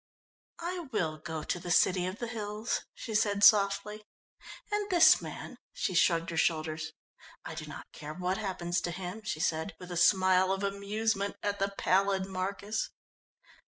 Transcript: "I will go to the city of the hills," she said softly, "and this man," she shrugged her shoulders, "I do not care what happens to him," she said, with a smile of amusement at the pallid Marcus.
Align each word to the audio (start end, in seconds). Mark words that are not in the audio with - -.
"I 0.63 0.79
will 0.91 1.19
go 1.19 1.43
to 1.43 1.59
the 1.59 1.69
city 1.69 2.07
of 2.07 2.17
the 2.17 2.25
hills," 2.25 2.85
she 2.95 3.13
said 3.13 3.43
softly, 3.43 4.03
"and 4.71 4.89
this 4.89 5.21
man," 5.21 5.57
she 5.73 5.93
shrugged 5.93 6.31
her 6.31 6.37
shoulders, 6.37 6.93
"I 7.45 7.53
do 7.53 7.67
not 7.67 7.85
care 7.93 8.15
what 8.15 8.37
happens 8.39 8.81
to 8.81 8.89
him," 8.91 9.21
she 9.21 9.39
said, 9.39 9.75
with 9.79 9.91
a 9.91 9.97
smile 9.97 10.51
of 10.51 10.63
amusement 10.63 11.35
at 11.43 11.59
the 11.59 11.69
pallid 11.77 12.25
Marcus. 12.25 12.89